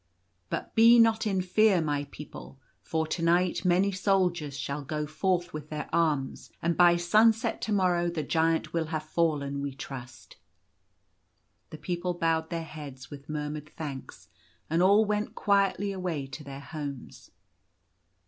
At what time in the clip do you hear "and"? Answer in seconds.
6.59-6.75, 14.71-14.81